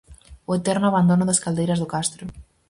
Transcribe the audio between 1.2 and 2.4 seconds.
das caldeiras do Castro.